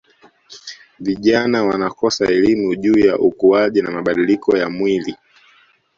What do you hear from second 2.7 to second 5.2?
juu ya ukuaji na mabadiliko ya mwili